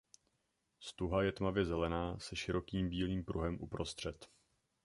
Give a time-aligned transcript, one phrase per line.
[0.79, 4.29] Stuha je tmavě zelená se širokým bílým pruhem uprostřed.